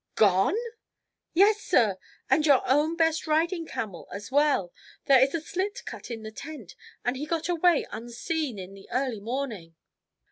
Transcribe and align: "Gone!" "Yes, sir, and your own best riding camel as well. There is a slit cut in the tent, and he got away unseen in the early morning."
"Gone!" 0.15 0.55
"Yes, 1.35 1.61
sir, 1.61 1.99
and 2.27 2.43
your 2.43 2.67
own 2.67 2.95
best 2.95 3.27
riding 3.27 3.67
camel 3.67 4.07
as 4.11 4.31
well. 4.31 4.73
There 5.05 5.21
is 5.21 5.35
a 5.35 5.41
slit 5.41 5.85
cut 5.85 6.09
in 6.09 6.23
the 6.23 6.31
tent, 6.31 6.73
and 7.05 7.15
he 7.15 7.27
got 7.27 7.47
away 7.47 7.85
unseen 7.91 8.57
in 8.57 8.73
the 8.73 8.89
early 8.89 9.19
morning." 9.19 9.75